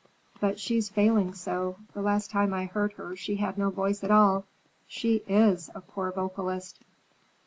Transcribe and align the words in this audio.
"But 0.39 0.59
she's 0.59 0.89
failing 0.89 1.35
so. 1.35 1.75
The 1.93 2.01
last 2.01 2.31
time 2.31 2.55
I 2.55 2.65
heard 2.65 2.93
her 2.93 3.15
she 3.15 3.35
had 3.35 3.55
no 3.55 3.69
voice 3.69 4.03
at 4.03 4.09
all. 4.09 4.45
She 4.87 5.17
is 5.27 5.69
a 5.75 5.81
poor 5.81 6.11
vocalist!" 6.11 6.79